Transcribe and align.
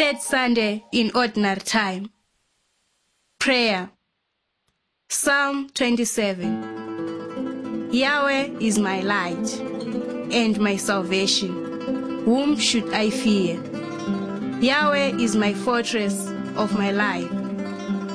third 0.00 0.20
Sunday 0.22 0.82
in 0.92 1.10
ordinary 1.14 1.60
time. 1.60 2.10
Prayer. 3.38 3.90
Psalm 5.10 5.68
27. 5.74 7.90
Yahweh 7.92 8.48
is 8.60 8.78
my 8.78 9.00
light 9.00 9.60
and 10.32 10.58
my 10.58 10.76
salvation. 10.76 11.52
Whom 12.24 12.56
should 12.56 12.94
I 12.94 13.10
fear? 13.10 13.62
Yahweh 14.62 15.18
is 15.18 15.36
my 15.36 15.52
fortress 15.52 16.30
of 16.56 16.72
my 16.78 16.92
life. 16.92 17.28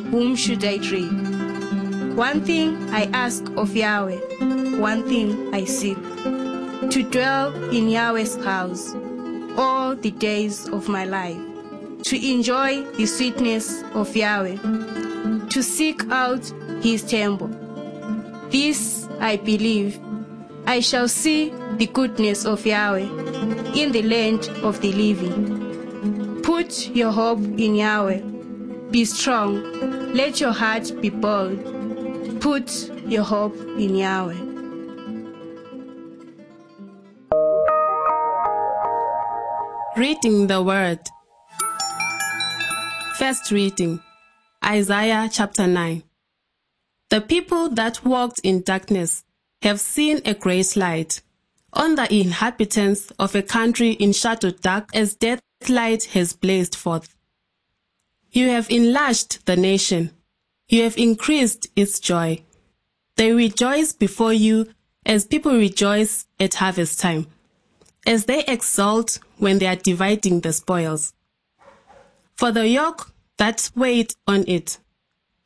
Whom 0.09 0.35
should 0.35 0.65
I 0.65 0.77
dread? 0.77 2.17
One 2.17 2.43
thing 2.43 2.89
I 2.89 3.03
ask 3.13 3.43
of 3.57 3.75
Yahweh, 3.75 4.79
one 4.79 5.07
thing 5.07 5.53
I 5.53 5.65
seek 5.65 6.01
to 6.89 7.03
dwell 7.11 7.53
in 7.69 7.89
Yahweh's 7.89 8.43
house 8.43 8.95
all 9.55 9.95
the 9.95 10.09
days 10.09 10.67
of 10.69 10.89
my 10.89 11.05
life, 11.05 11.54
to 12.05 12.31
enjoy 12.31 12.83
the 12.97 13.05
sweetness 13.07 13.83
of 13.95 14.15
Yahweh, 14.15 14.57
to 15.49 15.63
seek 15.63 16.03
out 16.11 16.45
his 16.81 17.01
temple. 17.01 17.49
This 18.51 19.07
I 19.19 19.37
believe 19.37 19.99
I 20.67 20.81
shall 20.81 21.07
see 21.07 21.51
the 21.77 21.87
goodness 21.87 22.45
of 22.45 22.63
Yahweh 22.63 23.09
in 23.73 23.91
the 23.91 24.03
land 24.03 24.47
of 24.63 24.81
the 24.81 24.93
living. 24.93 26.41
Put 26.43 26.89
your 26.89 27.11
hope 27.11 27.39
in 27.39 27.73
Yahweh. 27.73 28.21
Be 28.91 29.03
strong. 29.05 29.63
Let 30.13 30.39
your 30.39 30.51
heart 30.51 30.91
be 31.01 31.09
bold. 31.09 31.59
Put 32.39 32.71
your 33.07 33.23
hope 33.23 33.57
in 33.79 33.95
Yahweh. 33.95 34.41
Reading 39.97 40.45
the 40.45 40.61
Word. 40.61 40.99
First 43.25 43.49
reading 43.49 44.01
Isaiah 44.63 45.27
chapter 45.31 45.65
9. 45.65 46.03
The 47.09 47.21
people 47.21 47.69
that 47.69 48.05
walked 48.05 48.39
in 48.43 48.61
darkness 48.61 49.23
have 49.63 49.79
seen 49.79 50.21
a 50.25 50.35
great 50.35 50.75
light. 50.75 51.23
On 51.73 51.95
the 51.95 52.07
inhabitants 52.13 53.11
of 53.17 53.33
a 53.33 53.41
country 53.41 53.93
in 53.93 54.13
shadow 54.13 54.51
dark 54.51 54.89
as 54.93 55.15
death 55.15 55.41
light 55.67 56.03
has 56.13 56.33
blazed 56.33 56.75
forth. 56.75 57.15
You 58.29 58.49
have 58.49 58.69
enlarged 58.69 59.43
the 59.47 59.55
nation. 59.55 60.11
You 60.69 60.83
have 60.83 60.95
increased 60.95 61.65
its 61.75 61.99
joy. 61.99 62.43
They 63.15 63.33
rejoice 63.33 63.91
before 63.91 64.33
you 64.33 64.67
as 65.03 65.25
people 65.25 65.53
rejoice 65.53 66.27
at 66.39 66.53
harvest 66.53 66.99
time 66.99 67.25
as 68.05 68.25
they 68.25 68.45
exult 68.45 69.17
when 69.39 69.57
they 69.57 69.65
are 69.65 69.75
dividing 69.75 70.41
the 70.41 70.53
spoils. 70.53 71.11
For 72.35 72.51
the 72.51 72.67
yoke 72.67 73.13
that 73.37 73.69
weighed 73.75 74.13
on 74.27 74.47
it, 74.47 74.79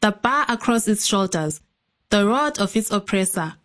the 0.01 0.11
bar 0.11 0.45
across 0.47 0.87
its 0.87 1.05
shoulders, 1.05 1.61
the 2.09 2.25
rod 2.25 2.59
of 2.59 2.75
its 2.75 2.91
oppressor, 2.91 3.55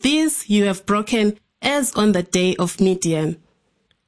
these 0.00 0.48
you 0.48 0.64
have 0.64 0.86
broken 0.86 1.38
as 1.62 1.92
on 1.94 2.12
the 2.12 2.22
day 2.22 2.54
of 2.56 2.80
Midian. 2.80 3.40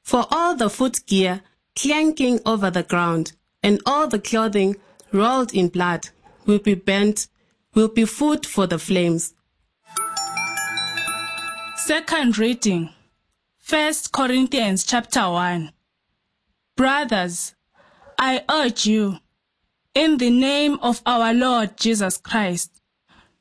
For 0.01 0.25
all 0.31 0.55
the 0.55 0.69
footgear 0.69 1.41
clanking 1.75 2.39
over 2.45 2.69
the 2.69 2.83
ground, 2.83 3.33
and 3.61 3.81
all 3.85 4.07
the 4.07 4.19
clothing 4.19 4.75
rolled 5.11 5.53
in 5.53 5.67
blood 5.69 6.09
will 6.45 6.59
be 6.59 6.73
burnt, 6.73 7.27
will 7.73 7.87
be 7.87 8.05
food 8.05 8.45
for 8.45 8.67
the 8.67 8.79
flames. 8.79 9.33
Second 11.77 12.37
reading. 12.37 12.89
First 13.57 14.11
Corinthians 14.11 14.83
chapter 14.83 15.29
1. 15.29 15.71
Brothers, 16.75 17.55
I 18.17 18.43
urge 18.49 18.85
you, 18.85 19.19
in 19.93 20.17
the 20.17 20.29
name 20.29 20.79
of 20.81 21.01
our 21.05 21.33
Lord 21.33 21.77
Jesus 21.77 22.17
Christ, 22.17 22.81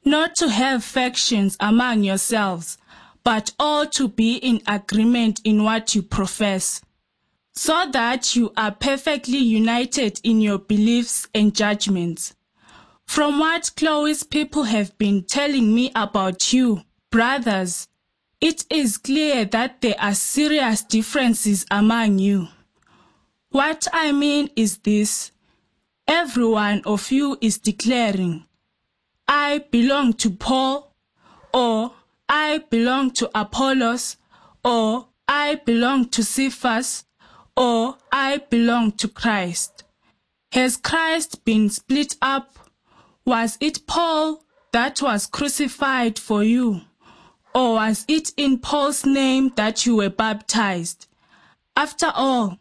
not 0.05 0.35
to 0.37 0.49
have 0.49 0.83
factions 0.83 1.57
among 1.61 2.03
yourselves, 2.03 2.79
but 3.25 3.53
all 3.59 3.87
to 3.87 4.09
be 4.09 4.37
in 4.37 4.63
agreement 4.67 5.41
in 5.45 5.65
what 5.65 5.95
you 5.95 6.03
profess, 6.03 6.81
so 7.53 7.91
that 7.93 8.35
you 8.35 8.53
are 8.57 8.71
perfectly 8.73 9.39
united 9.39 10.21
in 10.25 10.41
your 10.41 10.59
beliefs 10.59 11.29
and 11.35 11.55
judgments. 11.55 12.35
From 13.07 13.39
what 13.39 13.73
Chloe's 13.77 14.23
people 14.23 14.65
have 14.65 14.97
been 14.99 15.25
telling 15.25 15.75
me 15.75 15.91
about 15.95 16.53
you, 16.53 16.83
brothers, 17.11 17.89
it 18.41 18.65
is 18.71 18.97
clear 18.99 19.45
that 19.47 19.81
there 19.81 19.97
are 19.99 20.15
serious 20.15 20.83
differences 20.83 21.67
among 21.71 22.19
you. 22.19 22.49
What 23.51 23.89
I 23.93 24.13
mean 24.13 24.51
is 24.57 24.79
this. 24.79 25.33
Every 26.09 26.47
one 26.47 26.81
of 26.87 27.13
you 27.13 27.37
is 27.43 27.59
declaring, 27.59 28.47
I 29.29 29.59
belong 29.71 30.15
to 30.15 30.31
Paul, 30.31 30.95
or 31.53 31.93
I 32.27 32.65
belong 32.71 33.11
to 33.17 33.31
Apollos, 33.39 34.17
or 34.65 35.09
I 35.29 35.57
belong 35.57 36.09
to 36.09 36.25
Cephas, 36.25 37.05
or 37.55 37.99
I 38.11 38.39
belong 38.49 38.93
to 38.93 39.09
Christ. 39.09 39.85
Has 40.53 40.79
Christ 40.79 41.45
been 41.45 41.69
split 41.69 42.17
up? 42.23 42.59
Was 43.27 43.59
it 43.61 43.87
Paul 43.87 44.43
that 44.73 45.03
was 45.03 45.27
crucified 45.27 46.19
for 46.19 46.43
you? 46.43 46.81
Or 47.55 47.75
was 47.75 48.07
it 48.09 48.33
in 48.39 48.61
Paul's 48.61 49.05
name 49.05 49.53
that 49.57 49.85
you 49.85 49.97
were 49.97 50.09
baptized? 50.09 51.07
After 51.77 52.11
all, 52.15 52.59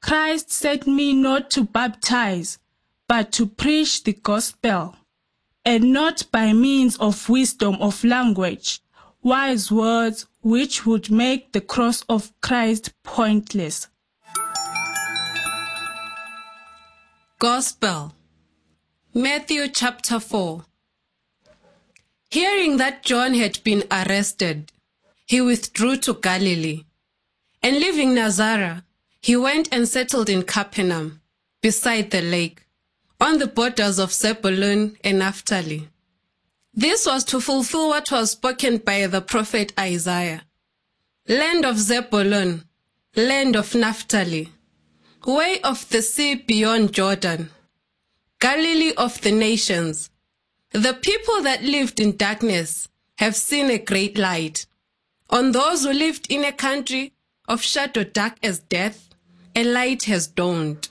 Christ 0.00 0.50
sent 0.50 0.86
me 0.86 1.12
not 1.12 1.50
to 1.50 1.64
baptize, 1.64 2.58
but 3.08 3.32
to 3.32 3.46
preach 3.46 4.04
the 4.04 4.12
gospel, 4.12 4.96
and 5.64 5.92
not 5.92 6.24
by 6.30 6.52
means 6.52 6.96
of 6.96 7.28
wisdom 7.28 7.76
of 7.80 8.04
language, 8.04 8.80
wise 9.22 9.70
words 9.70 10.26
which 10.42 10.86
would 10.86 11.10
make 11.10 11.52
the 11.52 11.60
cross 11.60 12.02
of 12.08 12.32
Christ 12.40 12.92
pointless. 13.02 13.88
Gospel 17.38 18.12
Matthew 19.14 19.68
chapter 19.68 20.20
4 20.20 20.64
Hearing 22.30 22.76
that 22.78 23.02
John 23.02 23.34
had 23.34 23.62
been 23.62 23.84
arrested, 23.90 24.72
he 25.26 25.40
withdrew 25.40 25.96
to 25.98 26.14
Galilee. 26.14 26.84
And 27.62 27.76
leaving 27.76 28.14
Nazareth, 28.14 28.82
he 29.20 29.36
went 29.36 29.68
and 29.72 29.88
settled 29.88 30.28
in 30.28 30.42
Capernaum, 30.42 31.20
beside 31.60 32.10
the 32.10 32.22
lake, 32.22 32.65
on 33.20 33.38
the 33.38 33.46
borders 33.46 33.98
of 33.98 34.12
Zebulun 34.12 34.96
and 35.02 35.18
Naphtali. 35.18 35.88
This 36.74 37.06
was 37.06 37.24
to 37.24 37.40
fulfill 37.40 37.88
what 37.88 38.10
was 38.10 38.32
spoken 38.32 38.76
by 38.78 39.06
the 39.06 39.22
prophet 39.22 39.72
Isaiah. 39.78 40.42
Land 41.28 41.64
of 41.64 41.78
Zebulun, 41.78 42.64
land 43.16 43.56
of 43.56 43.74
Naphtali, 43.74 44.50
way 45.26 45.60
of 45.62 45.88
the 45.88 46.02
sea 46.02 46.34
beyond 46.34 46.92
Jordan, 46.92 47.50
Galilee 48.38 48.92
of 48.96 49.20
the 49.22 49.32
nations. 49.32 50.10
The 50.72 50.92
people 50.92 51.42
that 51.42 51.62
lived 51.62 51.98
in 51.98 52.16
darkness 52.16 52.88
have 53.16 53.34
seen 53.34 53.70
a 53.70 53.78
great 53.78 54.18
light. 54.18 54.66
On 55.30 55.52
those 55.52 55.84
who 55.84 55.92
lived 55.92 56.26
in 56.30 56.44
a 56.44 56.52
country 56.52 57.14
of 57.48 57.62
shadow 57.62 58.04
dark 58.04 58.34
as 58.42 58.58
death, 58.58 59.08
a 59.54 59.64
light 59.64 60.04
has 60.04 60.26
dawned. 60.26 60.90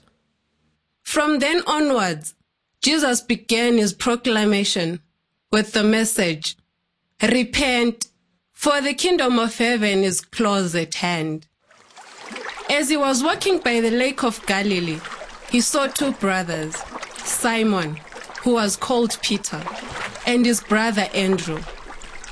From 1.06 1.40
then 1.40 1.62
onwards, 1.68 2.34
Jesus 2.82 3.22
began 3.22 3.78
his 3.78 3.94
proclamation 3.94 5.00
with 5.52 5.72
the 5.72 5.84
message, 5.84 6.58
Repent, 7.22 8.08
for 8.52 8.82
the 8.82 8.94
kingdom 8.94 9.40
of 9.40 9.58
heaven 9.58 10.04
is 10.04 10.20
close 10.20 10.76
at 10.76 10.96
hand. 10.96 11.46
As 12.70 12.90
he 12.90 12.98
was 12.98 13.24
walking 13.24 13.60
by 13.60 13.80
the 13.80 13.92
lake 13.92 14.24
of 14.24 14.46
Galilee, 14.48 15.00
he 15.52 15.62
saw 15.62 15.88
two 15.88 16.12
brothers, 16.14 16.76
Simon, 17.18 17.98
who 18.42 18.56
was 18.56 18.76
called 18.76 19.18
Peter, 19.22 19.62
and 20.26 20.46
his 20.46 20.60
brother 20.60 21.08
Andrew. 21.14 21.62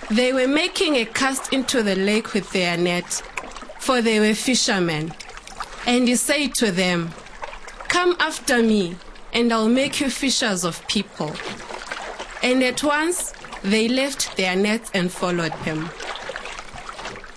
They 0.10 0.34
were 0.34 0.48
making 0.48 0.96
a 0.96 1.06
cast 1.06 1.54
into 1.54 1.84
the 1.84 1.96
lake 1.96 2.34
with 2.34 2.52
their 2.52 2.76
net, 2.76 3.06
for 3.80 4.02
they 4.02 4.20
were 4.20 4.34
fishermen. 4.34 5.14
And 5.86 6.08
he 6.08 6.16
said 6.16 6.56
to 6.56 6.72
them, 6.72 7.14
Come 7.94 8.16
after 8.20 8.64
me, 8.64 8.96
and 9.34 9.54
I'll 9.54 9.70
make 9.70 10.02
you 10.02 10.10
fishers 10.10 10.64
of 10.64 10.86
people. 10.88 11.32
And 12.42 12.64
at 12.64 12.84
once 12.84 13.34
they 13.62 13.88
left 13.88 14.36
their 14.36 14.56
nets 14.56 14.90
and 14.96 15.12
followed 15.12 15.54
him. 15.68 15.92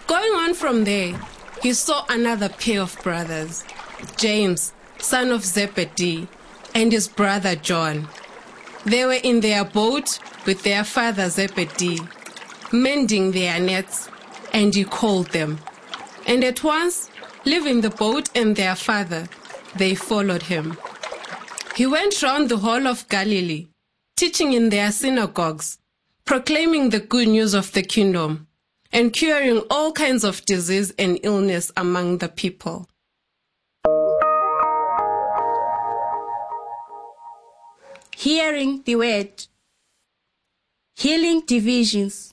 Going 0.06 0.32
on 0.32 0.54
from 0.54 0.84
there, 0.84 1.20
he 1.62 1.74
saw 1.74 2.06
another 2.08 2.48
pair 2.48 2.80
of 2.80 2.98
brothers, 3.02 3.64
James, 4.16 4.72
son 4.96 5.30
of 5.30 5.44
Zebedee, 5.44 6.26
and 6.74 6.90
his 6.90 7.06
brother 7.06 7.54
John. 7.54 8.08
They 8.86 9.04
were 9.04 9.20
in 9.22 9.40
their 9.40 9.62
boat 9.62 10.18
with 10.46 10.62
their 10.62 10.84
father 10.84 11.28
Zebedee, 11.28 12.00
mending 12.72 13.32
their 13.32 13.60
nets, 13.60 14.08
and 14.54 14.74
he 14.74 14.84
called 14.84 15.32
them. 15.32 15.58
And 16.26 16.42
at 16.42 16.64
once, 16.64 17.10
leaving 17.44 17.82
the 17.82 17.90
boat 17.90 18.30
and 18.34 18.56
their 18.56 18.74
father, 18.74 19.28
they 19.78 19.94
followed 19.94 20.42
him. 20.42 20.76
He 21.74 21.86
went 21.86 22.22
round 22.22 22.48
the 22.48 22.58
whole 22.58 22.86
of 22.86 23.08
Galilee, 23.08 23.68
teaching 24.16 24.52
in 24.52 24.70
their 24.70 24.90
synagogues, 24.90 25.78
proclaiming 26.24 26.90
the 26.90 27.00
good 27.00 27.28
news 27.28 27.54
of 27.54 27.72
the 27.72 27.82
kingdom, 27.82 28.46
and 28.92 29.12
curing 29.12 29.62
all 29.70 29.92
kinds 29.92 30.24
of 30.24 30.44
disease 30.46 30.92
and 30.98 31.18
illness 31.22 31.70
among 31.76 32.18
the 32.18 32.28
people. 32.28 32.88
Hearing 38.16 38.82
the 38.84 38.96
word. 38.96 39.46
Healing 40.94 41.42
divisions. 41.46 42.32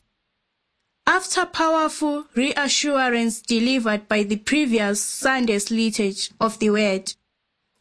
After 1.05 1.45
powerful 1.45 2.25
reassurance 2.33 3.41
delivered 3.41 4.07
by 4.07 4.23
the 4.23 4.37
previous 4.37 5.03
Sunday's 5.03 5.69
liturgy 5.69 6.31
of 6.39 6.59
the 6.59 6.69
word, 6.69 7.13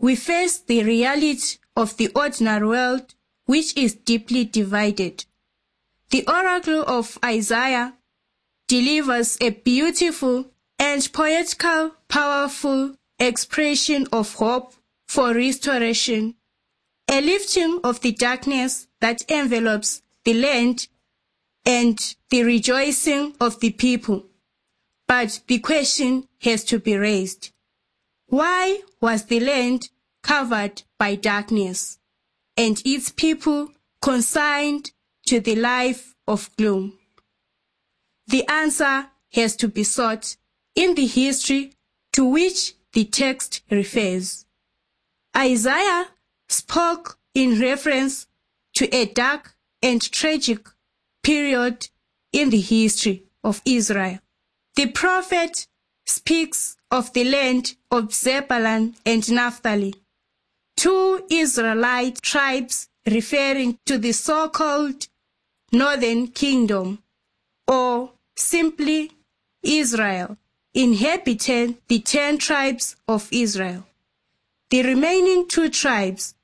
we 0.02 0.16
face 0.16 0.58
the 0.58 0.82
reality 0.82 1.58
of 1.76 1.96
the 1.96 2.08
ordinary 2.14 2.66
world 2.66 3.14
which 3.46 3.74
is 3.76 3.94
deeply 3.94 4.44
divided. 4.44 5.24
The 6.10 6.26
oracle 6.26 6.84
of 6.86 7.18
Isaiah 7.24 7.94
delivers 8.66 9.38
a 9.40 9.50
beautiful 9.50 10.46
and 10.78 11.08
poetical, 11.12 11.92
powerful 12.08 12.96
expression 13.18 14.08
of 14.12 14.34
hope 14.34 14.74
for 15.06 15.32
restoration, 15.32 16.34
a 17.08 17.20
lifting 17.20 17.78
of 17.84 18.00
the 18.00 18.12
darkness 18.12 18.88
that 19.00 19.22
envelops 19.30 20.02
the 20.24 20.34
land 20.34 20.88
and 21.64 22.16
the 22.30 22.42
rejoicing 22.42 23.34
of 23.40 23.60
the 23.60 23.70
people. 23.70 24.26
But 25.06 25.42
the 25.46 25.60
question 25.60 26.26
has 26.40 26.64
to 26.64 26.80
be 26.80 26.96
raised. 26.96 27.52
Why 28.26 28.80
was 29.00 29.26
the 29.26 29.40
land 29.40 29.90
covered 30.22 30.82
by 30.98 31.14
darkness 31.14 31.98
and 32.56 32.80
its 32.84 33.10
people 33.10 33.70
consigned 34.00 34.92
to 35.26 35.40
the 35.40 35.56
life 35.56 36.14
of 36.26 36.54
gloom? 36.56 36.98
The 38.26 38.46
answer 38.48 39.06
has 39.32 39.56
to 39.56 39.68
be 39.68 39.84
sought 39.84 40.36
in 40.74 40.94
the 40.94 41.06
history 41.06 41.74
to 42.12 42.24
which 42.24 42.74
the 42.92 43.04
text 43.04 43.62
refers. 43.70 44.46
Isaiah 45.36 46.08
spoke 46.48 47.18
in 47.34 47.60
reference 47.60 48.26
to 48.74 48.94
a 48.94 49.06
dark 49.06 49.54
and 49.82 50.00
tragic 50.12 50.68
period 51.22 51.88
in 52.32 52.50
the 52.50 52.60
history 52.60 53.24
of 53.42 53.62
Israel. 53.64 54.18
The 54.76 54.86
prophet 54.86 55.66
speaks 56.06 56.76
of 56.90 57.12
the 57.12 57.24
land 57.24 57.76
of 57.90 58.12
Zebulun 58.12 58.94
and 59.04 59.32
Naphtali, 59.32 59.94
two 60.76 61.24
Israelite 61.30 62.20
tribes 62.22 62.88
referring 63.06 63.78
to 63.86 63.98
the 63.98 64.12
so-called 64.12 65.08
Northern 65.72 66.28
Kingdom, 66.28 67.02
or 67.66 68.12
simply 68.36 69.10
Israel, 69.62 70.36
inhabiting 70.74 71.78
the 71.88 72.00
ten 72.00 72.38
tribes 72.38 72.96
of 73.08 73.28
Israel. 73.30 73.86
The 74.70 74.82
remaining 74.82 75.48
two 75.48 75.68
tribes, 75.68 76.34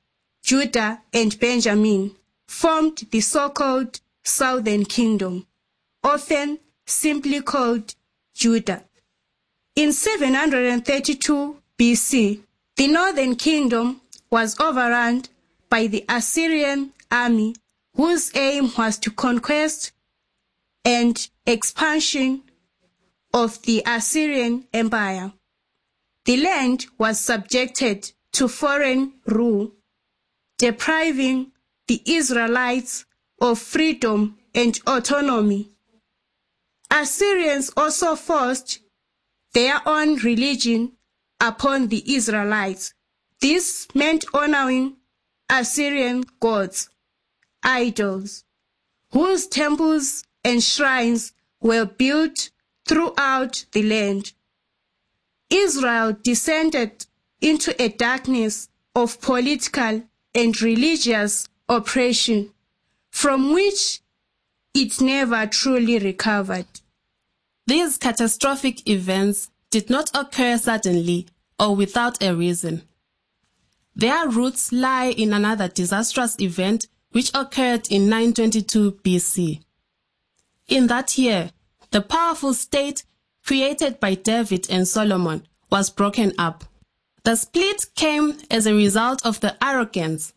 Judah 0.43 1.01
and 1.13 1.39
Benjamin, 1.39 2.15
formed 2.47 3.07
the 3.11 3.21
so-called 3.21 4.01
Southern 4.23 4.85
Kingdom, 4.85 5.47
often 6.03 6.59
simply 6.85 7.41
called 7.41 7.95
Judah. 8.33 8.83
In 9.75 9.93
732 9.93 11.57
BC, 11.77 12.39
the 12.75 12.87
Northern 12.87 13.35
Kingdom 13.35 14.01
was 14.31 14.59
overrun 14.59 15.23
by 15.69 15.87
the 15.87 16.05
Assyrian 16.07 16.93
army 17.11 17.55
whose 17.95 18.31
aim 18.35 18.71
was 18.77 18.97
to 18.99 19.11
conquest 19.11 19.91
and 20.85 21.29
expansion 21.45 22.43
of 23.33 23.61
the 23.63 23.83
Assyrian 23.85 24.67
Empire. 24.73 25.33
The 26.25 26.37
land 26.37 26.85
was 26.97 27.19
subjected 27.19 28.11
to 28.33 28.47
foreign 28.47 29.13
rule, 29.25 29.71
depriving 30.57 31.51
the 31.87 32.01
Israelites 32.05 33.05
of 33.41 33.59
freedom 33.59 34.37
and 34.53 34.79
autonomy. 34.85 35.69
Assyrians 36.91 37.71
also 37.75 38.15
forced 38.15 38.79
their 39.53 39.81
own 39.87 40.15
religion 40.17 40.93
upon 41.39 41.87
the 41.87 42.15
Israelites. 42.15 42.93
This 43.41 43.87
meant 43.93 44.25
honoring 44.33 44.97
Assyrian 45.49 46.25
gods, 46.39 46.89
idols, 47.63 48.43
whose 49.11 49.47
temples 49.47 50.23
and 50.43 50.61
shrines 50.61 51.31
were 51.61 51.85
built 51.85 52.49
throughout 52.85 53.65
the 53.71 53.83
land. 53.83 54.33
Israel 55.49 56.17
descended 56.21 57.05
into 57.41 57.81
a 57.81 57.89
darkness 57.89 58.69
of 58.95 59.21
political 59.21 60.03
and 60.35 60.61
religious 60.61 61.47
oppression 61.67 62.51
from 63.11 63.53
which 63.53 64.01
it 64.73 65.01
never 65.01 65.45
truly 65.47 65.97
recovered. 65.97 66.67
These 67.65 67.97
catastrophic 67.97 68.87
events 68.87 69.49
did 69.71 69.89
not 69.89 70.11
occur 70.13 70.57
suddenly 70.57 71.27
or 71.59 71.75
without 71.75 72.21
a 72.23 72.35
reason. 72.35 72.88
Their 73.99 74.29
roots 74.29 74.71
lie 74.71 75.07
in 75.07 75.33
another 75.33 75.67
disastrous 75.67 76.39
event 76.39 76.87
which 77.11 77.31
occurred 77.33 77.91
in 77.91 78.07
922 78.07 78.93
BC. 79.03 79.61
In 80.69 80.87
that 80.87 81.17
year, 81.17 81.51
the 81.91 81.99
powerful 81.99 82.53
state 82.53 83.03
created 83.45 83.99
by 83.99 84.13
David 84.15 84.67
and 84.69 84.87
Solomon 84.87 85.45
was 85.69 85.89
broken 85.89 86.31
up. 86.37 86.63
The 87.25 87.35
split 87.35 87.87
came 87.95 88.37
as 88.49 88.65
a 88.65 88.73
result 88.73 89.25
of 89.25 89.41
the 89.41 89.61
arrogance 89.61 90.31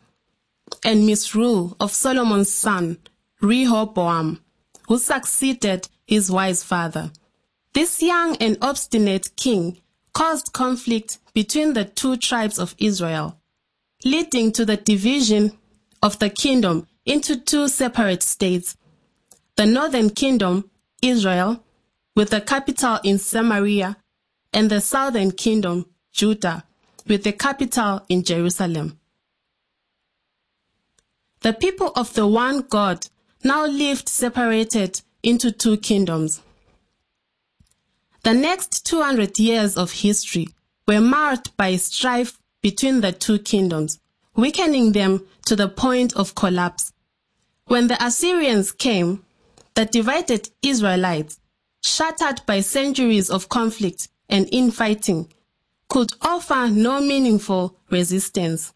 and 0.83 1.05
misrule 1.05 1.77
of 1.79 1.93
Solomon's 1.93 2.53
son, 2.53 2.97
Rehoboam, 3.39 4.41
who 4.89 4.97
succeeded 4.97 5.87
his 6.05 6.29
wise 6.29 6.65
father. 6.65 7.13
This 7.73 8.03
young 8.03 8.35
and 8.41 8.57
obstinate 8.61 9.33
king 9.37 9.79
caused 10.11 10.51
conflict 10.51 11.19
between 11.33 11.71
the 11.71 11.85
two 11.85 12.17
tribes 12.17 12.59
of 12.59 12.75
Israel, 12.77 13.39
leading 14.03 14.51
to 14.51 14.65
the 14.65 14.77
division 14.77 15.57
of 16.01 16.19
the 16.19 16.29
kingdom 16.29 16.87
into 17.05 17.39
two 17.39 17.67
separate 17.67 18.23
states. 18.23 18.77
The 19.55 19.65
northern 19.65 20.09
kingdom, 20.09 20.69
Israel, 21.01 21.63
with 22.15 22.29
the 22.29 22.41
capital 22.41 22.99
in 23.03 23.17
Samaria, 23.19 23.97
and 24.51 24.69
the 24.69 24.81
southern 24.81 25.31
kingdom, 25.31 25.87
Judah, 26.11 26.63
with 27.07 27.23
the 27.23 27.31
capital 27.31 28.03
in 28.07 28.23
Jerusalem. 28.23 28.99
The 31.41 31.53
people 31.53 31.91
of 31.95 32.13
the 32.13 32.27
one 32.27 32.61
God 32.61 33.07
now 33.43 33.65
lived 33.65 34.07
separated 34.07 35.01
into 35.21 35.51
two 35.51 35.77
kingdoms. 35.77 36.41
The 38.23 38.33
next 38.33 38.85
200 38.85 39.37
years 39.37 39.75
of 39.75 39.91
history 39.91 40.47
were 40.87 41.01
marked 41.01 41.57
by 41.57 41.75
strife 41.75 42.39
between 42.63 43.01
the 43.01 43.11
two 43.11 43.37
kingdoms, 43.37 43.99
weakening 44.35 44.93
them 44.93 45.23
to 45.45 45.55
the 45.55 45.67
point 45.67 46.13
of 46.13 46.33
collapse. 46.33 46.91
When 47.65 47.87
the 47.87 48.03
Assyrians 48.03 48.71
came, 48.71 49.23
the 49.75 49.85
divided 49.85 50.49
Israelites, 50.63 51.39
shattered 51.81 52.41
by 52.47 52.61
centuries 52.61 53.29
of 53.29 53.49
conflict 53.49 54.07
and 54.29 54.49
infighting, 54.51 55.31
could 55.89 56.11
offer 56.21 56.69
no 56.71 57.01
meaningful 57.01 57.77
resistance. 57.91 58.73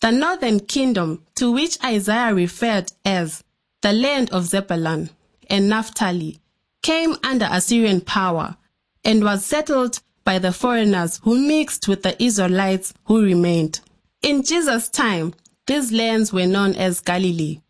The 0.00 0.10
northern 0.10 0.60
kingdom, 0.60 1.24
to 1.36 1.52
which 1.52 1.78
Isaiah 1.84 2.34
referred 2.34 2.90
as 3.04 3.44
the 3.82 3.92
land 3.92 4.30
of 4.30 4.46
Zebulun 4.46 5.10
and 5.50 5.68
Naphtali, 5.68 6.40
came 6.82 7.16
under 7.22 7.48
Assyrian 7.50 8.00
power 8.00 8.56
and 9.04 9.22
was 9.22 9.44
settled 9.44 10.00
by 10.28 10.38
the 10.38 10.52
foreigners 10.52 11.20
who 11.24 11.38
mixed 11.38 11.88
with 11.88 12.02
the 12.02 12.22
Israelites 12.22 12.92
who 13.06 13.24
remained. 13.24 13.80
In 14.20 14.42
Jesus' 14.42 14.90
time, 14.90 15.32
these 15.66 15.90
lands 15.90 16.34
were 16.34 16.44
known 16.44 16.74
as 16.74 17.00
Galilee. 17.00 17.62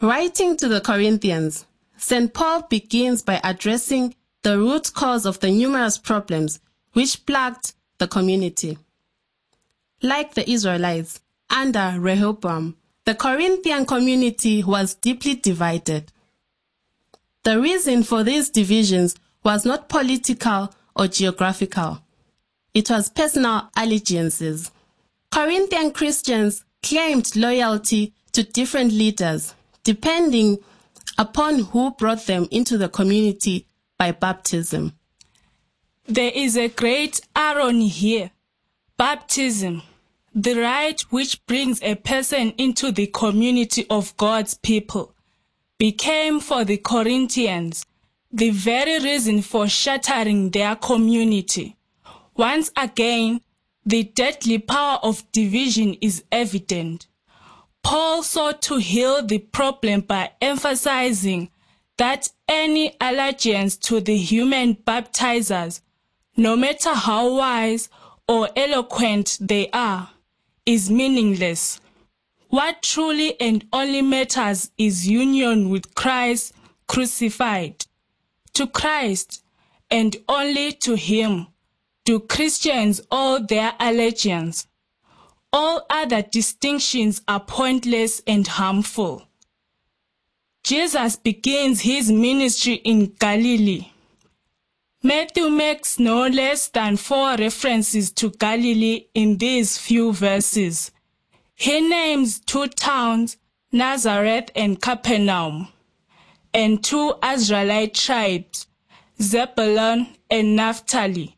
Writing 0.00 0.56
to 0.58 0.68
the 0.68 0.80
Corinthians, 0.80 1.66
St. 1.96 2.32
Paul 2.32 2.62
begins 2.70 3.22
by 3.22 3.40
addressing 3.42 4.14
the 4.42 4.58
root 4.58 4.92
cause 4.94 5.26
of 5.26 5.40
the 5.40 5.50
numerous 5.50 5.98
problems 5.98 6.60
which 6.92 7.26
plagued 7.26 7.72
the 7.98 8.06
community. 8.06 8.78
Like 10.02 10.34
the 10.34 10.48
Israelites, 10.48 11.20
under 11.50 11.96
Rehoboam, 11.98 12.76
the 13.06 13.16
Corinthian 13.16 13.86
community 13.86 14.62
was 14.62 14.94
deeply 14.94 15.34
divided. 15.34 16.12
The 17.42 17.60
reason 17.60 18.04
for 18.04 18.22
these 18.22 18.50
divisions 18.50 19.16
was 19.42 19.64
not 19.64 19.88
political 19.88 20.72
or 20.96 21.08
geographical. 21.08 22.02
It 22.74 22.90
was 22.90 23.08
personal 23.08 23.70
allegiances. 23.76 24.70
Corinthian 25.30 25.92
Christians 25.92 26.64
claimed 26.82 27.36
loyalty 27.36 28.14
to 28.32 28.42
different 28.42 28.92
leaders, 28.92 29.54
depending 29.84 30.58
upon 31.18 31.60
who 31.60 31.90
brought 31.92 32.26
them 32.26 32.48
into 32.50 32.78
the 32.78 32.88
community 32.88 33.66
by 33.98 34.12
baptism. 34.12 34.94
There 36.06 36.32
is 36.34 36.56
a 36.56 36.68
great 36.68 37.20
irony 37.36 37.88
here. 37.88 38.30
Baptism, 38.96 39.82
the 40.34 40.54
rite 40.54 41.02
which 41.10 41.44
brings 41.46 41.82
a 41.82 41.94
person 41.94 42.50
into 42.58 42.90
the 42.90 43.06
community 43.06 43.86
of 43.88 44.16
God's 44.16 44.54
people, 44.54 45.14
became 45.78 46.40
for 46.40 46.64
the 46.64 46.78
Corinthians 46.78 47.84
the 48.32 48.50
very 48.50 48.98
reason 48.98 49.42
for 49.42 49.68
shattering 49.68 50.50
their 50.50 50.74
community. 50.76 51.76
Once 52.34 52.70
again, 52.76 53.40
the 53.84 54.04
deadly 54.04 54.58
power 54.58 54.98
of 55.02 55.30
division 55.32 55.94
is 56.00 56.24
evident. 56.32 57.06
Paul 57.82 58.22
sought 58.22 58.62
to 58.62 58.76
heal 58.76 59.22
the 59.26 59.38
problem 59.38 60.00
by 60.02 60.30
emphasizing 60.40 61.50
that 61.98 62.30
any 62.48 62.96
allegiance 63.00 63.76
to 63.76 64.00
the 64.00 64.16
human 64.16 64.76
baptizers, 64.76 65.80
no 66.36 66.56
matter 66.56 66.94
how 66.94 67.36
wise 67.36 67.88
or 68.28 68.48
eloquent 68.56 69.36
they 69.40 69.68
are, 69.72 70.10
is 70.64 70.90
meaningless. 70.90 71.80
What 72.48 72.82
truly 72.82 73.38
and 73.40 73.66
only 73.72 74.00
matters 74.00 74.70
is 74.78 75.08
union 75.08 75.68
with 75.70 75.94
Christ 75.94 76.54
crucified. 76.86 77.84
To 78.54 78.66
Christ 78.66 79.42
and 79.90 80.16
only 80.28 80.72
to 80.72 80.96
Him 80.96 81.46
do 82.04 82.20
Christians 82.20 83.00
owe 83.10 83.38
their 83.38 83.74
allegiance. 83.78 84.66
All 85.52 85.86
other 85.88 86.22
distinctions 86.22 87.22
are 87.28 87.40
pointless 87.40 88.22
and 88.26 88.46
harmful. 88.46 89.26
Jesus 90.64 91.16
begins 91.16 91.80
his 91.80 92.10
ministry 92.10 92.74
in 92.74 93.14
Galilee. 93.18 93.88
Matthew 95.02 95.48
makes 95.48 95.98
no 95.98 96.26
less 96.28 96.68
than 96.68 96.96
four 96.96 97.34
references 97.34 98.12
to 98.12 98.30
Galilee 98.30 99.06
in 99.14 99.38
these 99.38 99.76
few 99.76 100.12
verses. 100.12 100.92
He 101.54 101.80
names 101.80 102.38
two 102.38 102.68
towns, 102.68 103.36
Nazareth 103.72 104.50
and 104.54 104.80
Capernaum 104.80 105.68
and 106.54 106.82
two 106.82 107.14
Israelite 107.24 107.94
tribes, 107.94 108.66
Zebulun 109.20 110.08
and 110.30 110.56
Naphtali, 110.56 111.36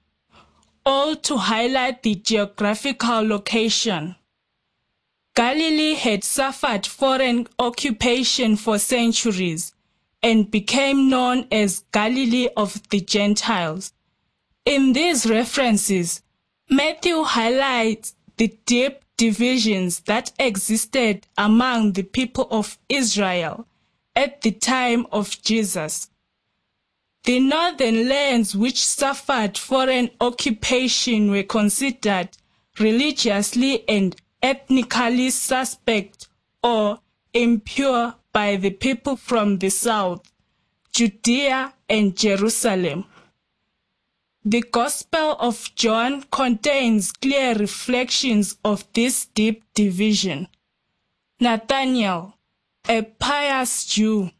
all 0.84 1.16
to 1.16 1.36
highlight 1.36 2.02
the 2.02 2.16
geographical 2.16 3.20
location. 3.26 4.16
Galilee 5.34 5.94
had 5.94 6.22
suffered 6.22 6.86
foreign 6.86 7.46
occupation 7.58 8.56
for 8.56 8.78
centuries 8.78 9.72
and 10.22 10.50
became 10.50 11.08
known 11.08 11.46
as 11.50 11.84
Galilee 11.92 12.48
of 12.56 12.80
the 12.90 13.00
Gentiles. 13.00 13.92
In 14.64 14.92
these 14.92 15.28
references, 15.28 16.22
Matthew 16.70 17.22
highlights 17.22 18.14
the 18.36 18.56
deep 18.64 19.04
divisions 19.16 20.00
that 20.00 20.32
existed 20.38 21.26
among 21.36 21.92
the 21.92 22.02
people 22.02 22.48
of 22.50 22.78
Israel 22.88 23.66
at 24.16 24.40
the 24.42 24.52
time 24.52 25.06
of 25.12 25.42
Jesus. 25.42 26.08
The 27.24 27.40
northern 27.40 28.08
lands 28.08 28.54
which 28.54 28.84
suffered 28.84 29.56
foreign 29.56 30.10
occupation 30.20 31.30
were 31.30 31.42
considered 31.42 32.28
religiously 32.78 33.88
and 33.88 34.14
ethnically 34.42 35.30
suspect 35.30 36.28
or 36.62 37.00
impure 37.32 38.14
by 38.32 38.56
the 38.56 38.70
people 38.70 39.16
from 39.16 39.58
the 39.58 39.70
south, 39.70 40.30
Judea 40.92 41.72
and 41.88 42.16
Jerusalem. 42.16 43.06
The 44.44 44.60
Gospel 44.60 45.36
of 45.40 45.74
John 45.74 46.24
contains 46.30 47.12
clear 47.12 47.54
reflections 47.54 48.58
of 48.62 48.84
this 48.92 49.24
deep 49.24 49.64
division. 49.72 50.48
Nathaniel, 51.40 52.33
a 52.88 53.02
pious 53.02 53.86
Jew, 53.86 54.30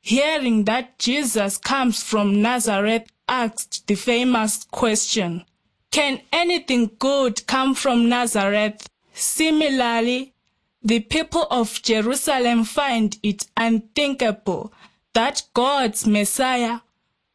hearing 0.00 0.64
that 0.64 0.98
Jesus 0.98 1.58
comes 1.58 2.02
from 2.02 2.40
Nazareth, 2.40 3.10
asked 3.28 3.86
the 3.86 3.96
famous 3.96 4.64
question, 4.64 5.44
Can 5.90 6.20
anything 6.32 6.92
good 6.98 7.46
come 7.46 7.74
from 7.74 8.08
Nazareth? 8.08 8.88
Similarly, 9.12 10.34
the 10.82 11.00
people 11.00 11.46
of 11.50 11.82
Jerusalem 11.82 12.64
find 12.64 13.18
it 13.22 13.46
unthinkable 13.56 14.72
that 15.12 15.42
God's 15.52 16.06
Messiah 16.06 16.80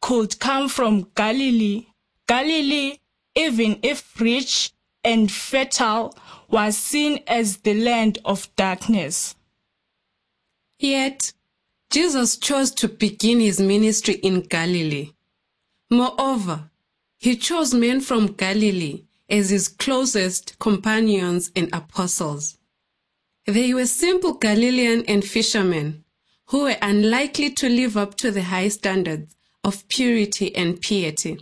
could 0.00 0.38
come 0.40 0.68
from 0.68 1.10
Galilee. 1.14 1.86
Galilee, 2.26 2.96
even 3.34 3.78
if 3.82 4.18
rich 4.20 4.72
and 5.04 5.30
fertile, 5.30 6.16
was 6.48 6.76
seen 6.76 7.22
as 7.26 7.58
the 7.58 7.74
land 7.74 8.18
of 8.24 8.48
darkness. 8.56 9.36
Yet, 10.78 11.32
Jesus 11.90 12.36
chose 12.36 12.70
to 12.72 12.88
begin 12.88 13.40
his 13.40 13.60
ministry 13.60 14.14
in 14.14 14.42
Galilee. 14.42 15.12
Moreover, 15.90 16.70
he 17.16 17.36
chose 17.36 17.72
men 17.72 18.00
from 18.00 18.32
Galilee 18.32 19.04
as 19.28 19.50
his 19.50 19.68
closest 19.68 20.58
companions 20.58 21.50
and 21.56 21.68
apostles. 21.72 22.58
They 23.46 23.72
were 23.72 23.86
simple 23.86 24.34
Galilean 24.34 25.04
and 25.06 25.24
fishermen 25.24 26.04
who 26.46 26.64
were 26.64 26.76
unlikely 26.82 27.50
to 27.50 27.68
live 27.68 27.96
up 27.96 28.16
to 28.18 28.30
the 28.30 28.42
high 28.42 28.68
standards 28.68 29.34
of 29.64 29.88
purity 29.88 30.54
and 30.54 30.80
piety 30.80 31.38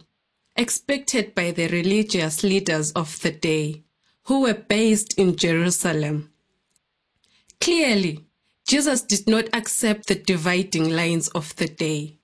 expected 0.57 1.35
by 1.35 1.51
the 1.51 1.69
religious 1.69 2.43
leaders 2.43 2.93
of 2.93 3.21
the 3.23 3.31
day 3.31 3.83
who 4.25 4.43
were 4.43 4.55
based 4.55 5.19
in 5.19 5.37
Jerusalem. 5.37 6.31
Clearly, 7.61 8.25
Jesus 8.67 9.03
did 9.03 9.29
not 9.29 9.49
accept 9.53 10.07
the 10.07 10.15
dividing 10.15 10.91
lines 10.91 11.29
of 11.29 11.55
the 11.57 11.69
day. 11.69 12.19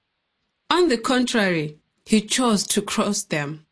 On 0.71 0.89
the 0.89 0.99
contrary, 0.99 1.79
he 2.05 2.21
chose 2.21 2.67
to 2.69 2.83
cross 2.83 3.23
them. 3.25 3.67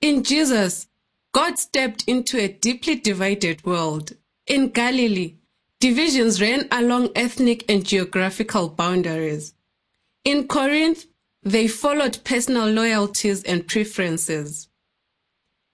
In 0.00 0.22
Jesus, 0.22 0.88
God 1.32 1.58
stepped 1.58 2.04
into 2.06 2.38
a 2.38 2.48
deeply 2.48 2.96
divided 2.96 3.64
world. 3.64 4.12
In 4.46 4.70
Galilee, 4.70 5.34
divisions 5.78 6.40
ran 6.40 6.66
along 6.72 7.10
ethnic 7.14 7.64
and 7.70 7.84
geographical 7.84 8.68
boundaries. 8.68 9.54
In 10.24 10.48
Corinth, 10.48 11.06
they 11.42 11.68
followed 11.68 12.24
personal 12.24 12.68
loyalties 12.68 13.42
and 13.44 13.66
preferences. 13.66 14.68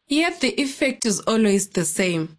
Yet 0.09 0.41
the 0.41 0.61
effect 0.61 1.05
is 1.07 1.21
always 1.21 1.69
the 1.69 1.85
same. 1.85 2.39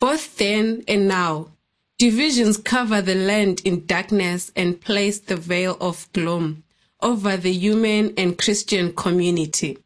Both 0.00 0.38
then 0.38 0.82
and 0.88 1.08
now, 1.08 1.52
divisions 1.98 2.56
cover 2.56 3.00
the 3.00 3.14
land 3.14 3.62
in 3.64 3.86
darkness 3.86 4.52
and 4.54 4.80
place 4.80 5.18
the 5.18 5.36
veil 5.36 5.76
of 5.80 6.10
gloom 6.12 6.62
over 7.00 7.36
the 7.36 7.52
human 7.52 8.12
and 8.16 8.38
Christian 8.38 8.92
community. 8.92 9.78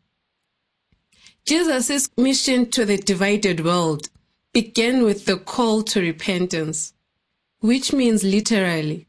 Jesus' 1.46 2.08
mission 2.16 2.70
to 2.70 2.84
the 2.84 2.96
divided 2.96 3.64
world 3.64 4.08
began 4.52 5.02
with 5.02 5.26
the 5.26 5.36
call 5.36 5.82
to 5.82 6.00
repentance, 6.00 6.92
which 7.60 7.92
means 7.92 8.22
literally 8.22 9.06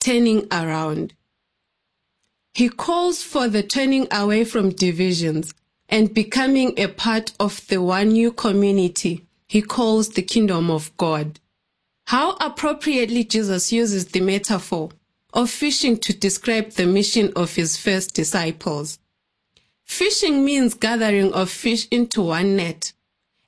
turning 0.00 0.46
around. 0.50 1.14
He 2.54 2.68
calls 2.68 3.22
for 3.22 3.48
the 3.48 3.62
turning 3.62 4.08
away 4.10 4.44
from 4.44 4.70
divisions 4.70 5.52
and 5.88 6.12
becoming 6.12 6.78
a 6.78 6.88
part 6.88 7.32
of 7.38 7.66
the 7.68 7.80
one 7.82 8.08
new 8.08 8.32
community 8.32 9.24
he 9.48 9.62
calls 9.62 10.10
the 10.10 10.22
kingdom 10.22 10.70
of 10.70 10.94
God. 10.98 11.40
How 12.08 12.38
appropriately 12.40 13.22
Jesus 13.22 13.70
uses 13.70 14.06
the 14.06 14.20
metaphor 14.20 14.88
of 15.34 15.50
fishing 15.50 15.98
to 15.98 16.18
describe 16.18 16.70
the 16.70 16.86
mission 16.86 17.34
of 17.36 17.54
his 17.54 17.76
first 17.76 18.14
disciples. 18.14 18.98
Fishing 19.84 20.42
means 20.42 20.72
gathering 20.72 21.34
of 21.34 21.50
fish 21.50 21.86
into 21.90 22.22
one 22.22 22.56
net, 22.56 22.94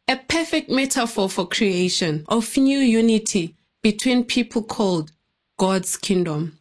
a 0.07 0.17
perfect 0.17 0.69
metaphor 0.69 1.31
for 1.31 1.49
creation 1.49 2.27
of 2.29 2.55
new 2.59 2.81
unity 2.81 3.55
between 3.81 4.25
people 4.25 4.63
called 4.63 5.11
God's 5.57 5.97
kingdom. 5.97 6.59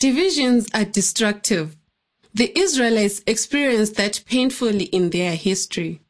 Divisions 0.00 0.68
are 0.74 0.84
destructive. 0.84 1.76
The 2.34 2.52
Israelites 2.58 3.22
experienced 3.26 3.94
that 3.94 4.22
painfully 4.26 4.84
in 4.84 5.08
their 5.08 5.34
history. 5.34 6.02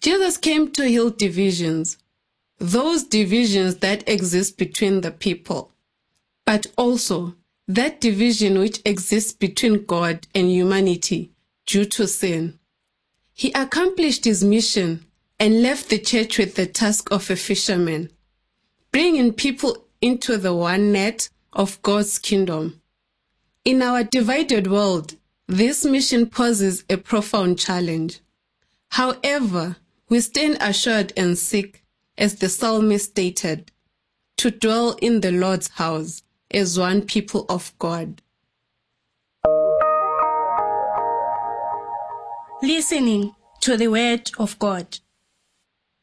Jesus 0.00 0.36
came 0.36 0.72
to 0.72 0.88
heal 0.88 1.10
divisions, 1.10 1.96
those 2.60 3.04
divisions 3.04 3.76
that 3.76 4.08
exist 4.08 4.58
between 4.58 5.00
the 5.00 5.10
people, 5.10 5.72
but 6.44 6.66
also 6.76 7.34
that 7.66 8.00
division 8.00 8.58
which 8.58 8.80
exists 8.84 9.32
between 9.32 9.84
God 9.86 10.26
and 10.34 10.50
humanity 10.50 11.32
due 11.66 11.86
to 11.86 12.06
sin. 12.06 12.58
He 13.32 13.50
accomplished 13.52 14.24
his 14.26 14.44
mission 14.44 15.06
and 15.38 15.62
left 15.62 15.88
the 15.88 15.98
church 15.98 16.36
with 16.36 16.54
the 16.54 16.66
task 16.66 17.10
of 17.10 17.30
a 17.30 17.36
fisherman, 17.36 18.10
bringing 18.92 19.32
people 19.32 19.86
into 20.02 20.36
the 20.36 20.54
one 20.54 20.92
net 20.92 21.30
of 21.54 21.80
God's 21.80 22.18
kingdom. 22.18 22.82
In 23.64 23.80
our 23.80 24.04
divided 24.04 24.70
world, 24.70 25.16
this 25.46 25.84
mission 25.84 26.26
poses 26.26 26.84
a 26.90 26.98
profound 26.98 27.58
challenge. 27.58 28.20
However, 28.90 29.76
we 30.10 30.20
stand 30.20 30.58
assured 30.60 31.12
and 31.16 31.38
seek, 31.38 31.84
as 32.20 32.36
the 32.36 32.48
psalmist 32.50 33.10
stated, 33.10 33.72
to 34.36 34.50
dwell 34.50 34.96
in 35.00 35.22
the 35.22 35.32
Lord's 35.32 35.68
house 35.68 36.22
as 36.50 36.78
one 36.78 37.02
people 37.02 37.46
of 37.48 37.72
God. 37.78 38.20
Listening 42.62 43.34
to 43.62 43.76
the 43.78 43.88
word 43.88 44.30
of 44.38 44.58
God. 44.58 44.98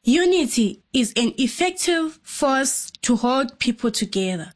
Unity 0.02 0.82
is 0.92 1.12
an 1.16 1.34
effective 1.38 2.18
force 2.22 2.90
to 3.02 3.14
hold 3.16 3.58
people 3.60 3.90
together, 3.90 4.52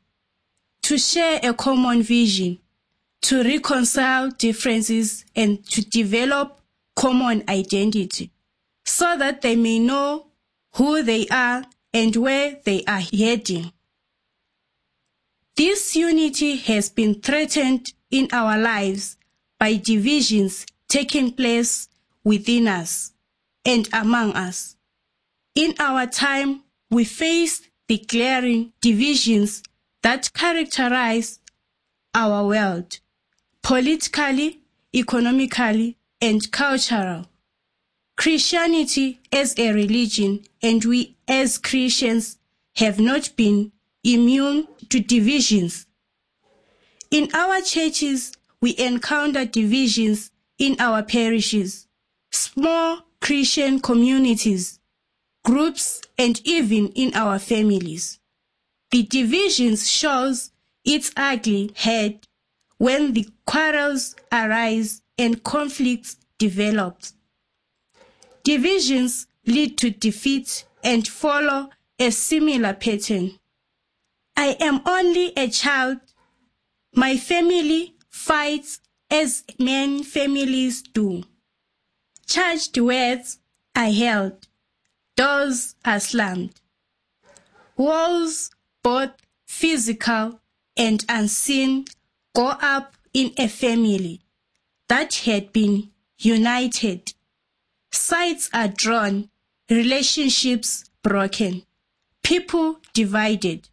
to 0.83 0.99
share 0.99 1.39
a 1.45 1.55
common 1.55 2.03
vision, 2.03 2.59
to 3.23 3.45
reconcile 3.45 4.31
differences, 4.31 5.25
and 5.37 5.65
to 5.67 5.81
develop 5.89 6.61
common 6.97 7.45
identity 7.49 8.31
so 8.85 9.17
that 9.17 9.43
they 9.43 9.55
may 9.55 9.79
know 9.79 10.27
who 10.75 11.03
they 11.03 11.27
are 11.29 11.65
and 11.93 12.17
where 12.17 12.59
they 12.65 12.83
are 12.85 13.01
heading. 13.01 13.73
This 15.57 15.95
unity 15.95 16.57
has 16.57 16.89
been 16.89 17.21
threatened 17.21 17.93
in 18.11 18.29
our 18.33 18.59
lives 18.59 19.17
by 19.59 19.77
divisions 19.77 20.67
taking 20.89 21.33
place 21.33 21.89
within 22.25 22.69
us 22.69 23.13
and 23.65 23.89
among 23.93 24.33
us. 24.33 24.77
In 25.55 25.75
our 25.79 26.07
time, 26.07 26.63
we 26.91 27.05
face 27.05 27.63
the 27.89 27.99
glaring 27.99 28.73
divisions 28.81 29.63
that 30.03 30.33
characterize 30.33 31.39
our 32.15 32.47
world, 32.47 32.99
politically, 33.63 34.61
economically, 34.95 35.97
and 36.21 36.51
cultural. 36.51 37.27
Christianity 38.23 39.19
as 39.33 39.59
a 39.59 39.73
religion 39.73 40.45
and 40.63 40.85
we 40.85 41.17
as 41.27 41.59
Christians 41.59 42.39
have 42.77 43.01
not 43.01 43.35
been 43.35 43.73
immune 44.05 44.69
to 44.91 45.01
divisions. 45.01 45.89
In 47.11 47.35
our 47.35 47.61
churches, 47.63 48.31
we 48.61 48.79
encounter 48.79 49.45
divisions 49.45 50.31
in 50.57 50.77
our 50.79 51.03
parishes, 51.03 51.89
small 52.31 53.01
Christian 53.21 53.81
communities, 53.81 54.79
groups, 55.45 56.01
and 56.17 56.41
even 56.45 56.91
in 56.91 57.13
our 57.17 57.41
families. 57.41 58.21
The 58.93 59.03
divisions 59.03 59.91
shows 59.91 60.53
its 60.85 61.11
ugly 61.17 61.73
head 61.75 62.29
when 62.79 63.15
the 63.15 63.29
quarrels 63.47 64.15
arise 64.31 65.03
and 65.19 65.43
conflicts 65.43 66.19
develop. 66.39 67.03
Divisions 68.45 69.27
lead 69.47 69.79
to 69.79 69.91
defeat 69.91 70.65
and 70.83 71.07
follow 71.07 71.71
a 71.99 72.11
similar 72.11 72.75
pattern. 72.75 73.39
I 74.37 74.57
am 74.61 74.81
only 74.87 75.33
a 75.37 75.49
child. 75.49 75.99
My 76.95 77.17
family 77.17 77.95
fights 78.09 78.81
as 79.11 79.45
many 79.59 80.03
families 80.03 80.83
do. 80.83 81.23
Charged 82.27 82.79
words 82.79 83.39
are 83.77 83.91
held. 83.91 84.49
Doors 85.17 85.75
are 85.85 86.01
slammed. 86.01 86.61
Walls, 87.77 88.51
both 88.83 89.11
physical 89.47 90.41
and 90.77 91.05
unseen, 91.09 91.85
go 92.35 92.49
up 92.49 92.97
in 93.13 93.33
a 93.37 93.49
family 93.49 94.21
that 94.89 95.15
had 95.15 95.53
been 95.53 95.91
united. 96.19 97.13
Sides 97.93 98.49
are 98.55 98.69
drawn, 98.69 99.29
relationships 99.71 100.85
broken, 101.03 101.63
people 102.23 102.79
divided. 102.95 103.69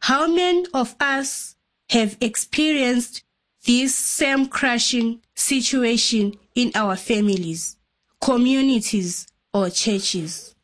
How 0.00 0.26
many 0.26 0.66
of 0.72 0.96
us 0.98 1.54
have 1.90 2.16
experienced 2.20 3.22
this 3.66 3.94
same 3.94 4.46
crushing 4.46 5.20
situation 5.34 6.34
in 6.54 6.72
our 6.74 6.96
families, 6.96 7.76
communities, 8.20 9.26
or 9.52 9.68
churches? 9.68 10.54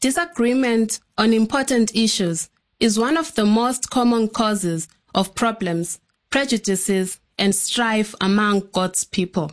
Disagreement 0.00 1.00
on 1.18 1.32
important 1.32 1.94
issues 1.94 2.48
is 2.78 2.98
one 2.98 3.16
of 3.16 3.34
the 3.34 3.46
most 3.46 3.90
common 3.90 4.28
causes 4.28 4.88
of 5.14 5.34
problems, 5.34 6.00
prejudices, 6.30 7.18
and 7.38 7.54
strife 7.54 8.14
among 8.20 8.68
God's 8.72 9.04
people. 9.04 9.50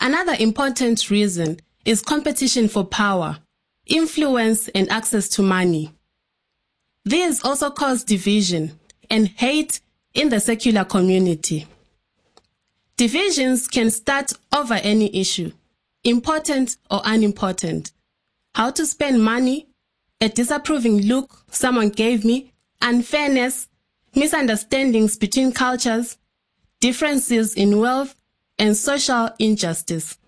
Another 0.00 0.34
important 0.38 1.10
reason 1.10 1.60
is 1.84 2.00
competition 2.00 2.68
for 2.68 2.84
power, 2.84 3.38
influence, 3.86 4.68
and 4.68 4.90
access 4.90 5.28
to 5.28 5.42
money. 5.42 5.94
These 7.04 7.44
also 7.44 7.70
cause 7.70 8.02
division 8.02 8.78
and 9.10 9.28
hate 9.28 9.80
in 10.14 10.30
the 10.30 10.40
secular 10.40 10.84
community. 10.84 11.66
Divisions 12.96 13.68
can 13.68 13.90
start 13.90 14.32
over 14.54 14.74
any 14.74 15.14
issue, 15.14 15.52
important 16.04 16.76
or 16.90 17.02
unimportant. 17.04 17.92
How 18.54 18.70
to 18.70 18.86
spend 18.86 19.22
money, 19.22 19.68
a 20.20 20.28
disapproving 20.28 21.02
look 21.02 21.44
someone 21.50 21.90
gave 21.90 22.24
me, 22.24 22.52
unfairness, 22.80 23.68
misunderstandings 24.14 25.16
between 25.16 25.52
cultures, 25.52 26.16
differences 26.80 27.54
in 27.54 27.78
wealth, 27.78 28.14
and 28.60 28.76
social 28.76 29.30
injustice. 29.38 30.18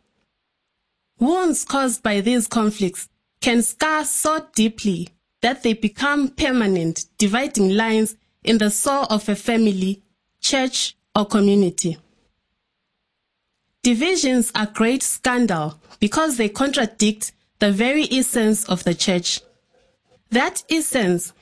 Wounds 1.20 1.64
caused 1.64 2.02
by 2.02 2.20
these 2.20 2.48
conflicts 2.48 3.08
can 3.40 3.62
scar 3.62 4.04
so 4.04 4.46
deeply 4.54 5.10
that 5.42 5.62
they 5.62 5.74
become 5.74 6.28
permanent, 6.28 7.04
dividing 7.18 7.70
lines 7.76 8.16
in 8.42 8.58
the 8.58 8.70
soul 8.70 9.04
of 9.10 9.28
a 9.28 9.36
family, 9.36 10.02
church, 10.40 10.96
or 11.14 11.26
community. 11.26 11.98
Divisions 13.82 14.50
are 14.54 14.66
great 14.66 15.02
scandal 15.02 15.78
because 16.00 16.36
they 16.36 16.48
contradict 16.48 17.32
the 17.58 17.70
very 17.70 18.04
essence 18.10 18.64
of 18.64 18.82
the 18.84 18.94
church. 18.94 19.40
That 20.30 20.62
essence 20.70 21.32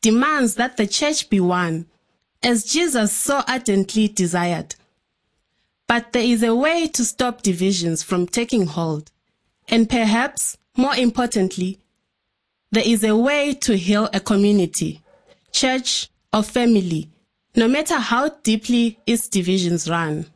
demands 0.00 0.54
that 0.54 0.76
the 0.76 0.86
church 0.86 1.28
be 1.28 1.40
one, 1.40 1.86
as 2.42 2.64
Jesus 2.64 3.12
so 3.12 3.42
ardently 3.46 4.08
desired. 4.08 4.76
But 5.88 6.12
there 6.12 6.22
is 6.22 6.42
a 6.42 6.54
way 6.54 6.86
to 6.88 7.04
stop 7.04 7.42
divisions 7.42 8.02
from 8.02 8.26
taking 8.26 8.66
hold. 8.66 9.10
And 9.68 9.88
perhaps, 9.88 10.56
more 10.76 10.94
importantly, 10.94 11.80
there 12.70 12.86
is 12.86 13.02
a 13.02 13.16
way 13.16 13.54
to 13.54 13.76
heal 13.76 14.08
a 14.12 14.20
community, 14.20 15.02
church, 15.50 16.10
or 16.32 16.42
family, 16.42 17.10
no 17.56 17.66
matter 17.66 17.96
how 17.96 18.28
deeply 18.42 18.98
its 19.06 19.28
divisions 19.28 19.88
run. 19.88 20.26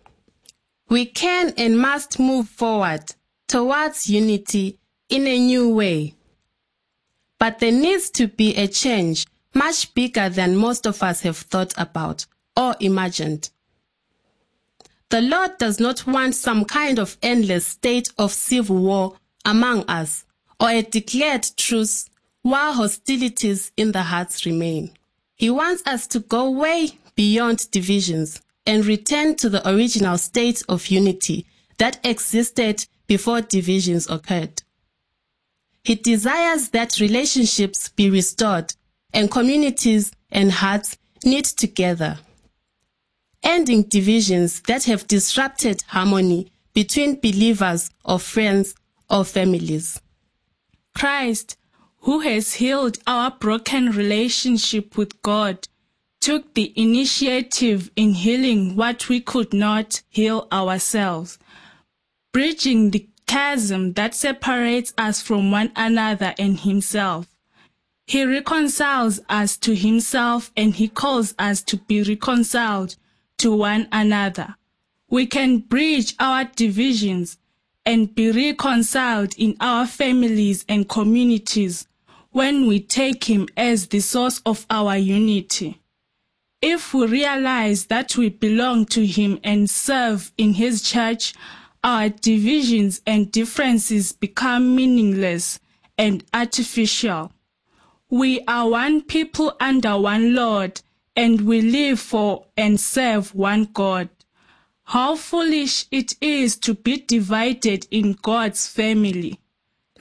We 0.89 1.05
can 1.07 1.53
and 1.57 1.79
must 1.79 2.19
move 2.19 2.49
forward 2.49 3.05
towards 3.47 4.09
unity 4.09 4.79
in 5.11 5.27
a 5.27 5.39
new 5.39 5.69
way. 5.69 6.15
But 7.39 7.59
there 7.59 7.73
needs 7.73 8.09
to 8.11 8.29
be 8.29 8.55
a 8.57 8.67
change 8.67 9.27
much 9.55 9.93
bigger 9.95 10.31
than 10.31 10.57
most 10.57 10.87
of 10.87 11.03
us 11.03 11.21
have 11.23 11.37
thought 11.37 11.75
about 11.77 12.25
or 12.57 12.75
imagined. 12.81 13.51
The 15.13 15.21
Lord 15.21 15.59
does 15.59 15.79
not 15.79 16.07
want 16.07 16.35
some 16.35 16.65
kind 16.65 16.99
of 16.99 17.19
endless 17.21 17.67
state 17.67 18.09
of 18.17 18.33
civil 18.33 18.79
war 18.79 19.19
among 19.45 19.85
us 19.85 20.25
or 20.59 20.71
a 20.71 20.81
declared 20.81 21.47
truce 21.59 22.09
while 22.41 22.73
hostilities 22.73 23.73
in 23.77 23.93
the 23.93 24.01
hearts 24.01 24.47
remain. 24.47 24.91
He 25.35 25.51
wants 25.51 25.83
us 25.85 26.07
to 26.07 26.21
go 26.21 26.49
way 26.49 26.93
beyond 27.15 27.71
divisions 27.71 28.41
and 28.67 28.87
return 28.87 29.35
to 29.37 29.51
the 29.51 29.69
original 29.69 30.17
state 30.17 30.63
of 30.67 30.87
unity 30.87 31.45
that 31.77 32.01
existed 32.07 32.87
before 33.07 33.43
divisions 33.43 34.09
occurred. 34.09 34.63
He 35.85 35.95
desires 35.95 36.71
that 36.71 37.01
relationships 37.01 37.91
be 37.91 38.09
restored 38.09 38.73
and 39.13 39.31
communities 39.31 40.11
and 40.31 40.51
hearts 40.51 40.97
knit 41.23 41.45
together 41.45 42.19
ending 43.43 43.83
divisions 43.83 44.61
that 44.63 44.85
have 44.85 45.07
disrupted 45.07 45.81
harmony 45.89 46.51
between 46.75 47.21
believers 47.21 47.91
or 48.05 48.19
friends 48.19 48.75
or 49.11 49.25
families. 49.25 50.01
Christ, 50.95 51.57
who 52.01 52.21
has 52.21 52.55
healed 52.55 52.99
our 53.07 53.31
broken 53.31 53.91
relationship 53.91 54.97
with 54.97 55.21
God, 55.23 55.67
took 56.21 56.55
the 56.55 56.73
initiative 56.77 57.91
in 57.97 58.15
healing 58.15 58.77
what 58.77 59.09
we 59.09 59.21
could 59.21 59.53
not 59.53 60.03
heal 60.09 60.47
ourselves, 60.53 61.39
bridging 62.33 62.91
the 62.91 63.09
chasm 63.27 63.95
that 63.95 64.15
separates 64.15 64.93
us 64.97 65.21
from 65.21 65.51
one 65.51 65.73
another 65.75 66.35
and 66.39 66.61
Himself. 66.61 67.27
He 68.07 68.25
reconciles 68.25 69.21
us 69.29 69.57
to 69.59 69.75
himself 69.75 70.53
and 70.57 70.75
he 70.75 70.89
calls 70.89 71.35
us 71.39 71.63
to 71.63 71.77
be 71.77 72.03
reconciled 72.03 72.97
to 73.43 73.55
one 73.57 73.89
another. 73.91 74.55
We 75.11 75.27
can 75.27 75.59
bridge 75.59 76.15
our 76.21 76.45
divisions 76.45 77.39
and 77.85 78.15
be 78.15 78.31
reconciled 78.31 79.35
in 79.37 79.57
our 79.61 79.85
families 79.85 80.65
and 80.69 80.89
communities 80.89 81.89
when 82.31 82.69
we 82.69 82.79
take 82.79 83.25
him 83.25 83.49
as 83.57 83.89
the 83.89 83.99
source 83.99 84.41
of 84.47 84.65
our 84.71 84.97
unity. 84.97 85.81
If 86.63 86.95
we 86.95 87.07
realize 87.09 87.87
that 87.87 88.17
we 88.17 88.29
belong 88.29 88.87
to 88.87 89.05
him 89.05 89.41
and 89.43 89.69
serve 89.69 90.31
in 90.39 90.55
his 90.55 90.81
church, 90.81 91.35
our 91.83 92.11
divisions 92.11 93.03
and 93.05 93.33
differences 93.33 94.13
become 94.13 94.77
meaningless 94.77 95.59
and 95.99 96.25
artificial. 96.33 97.33
We 98.09 98.41
are 98.47 98.69
one 98.69 99.03
people 99.03 99.57
under 99.59 99.99
one 99.99 100.33
Lord, 100.37 100.81
and 101.17 101.43
we 101.43 101.61
live 101.61 102.01
for 102.01 102.47
and 102.57 102.81
serve 102.81 103.35
one 103.35 103.65
God. 103.73 104.09
How 104.85 105.17
foolish 105.17 105.87
it 105.91 106.15
is 106.21 106.57
to 106.59 106.75
be 106.75 106.99
divided 106.99 107.87
in 107.91 108.13
God's 108.21 108.67
family. 108.67 109.39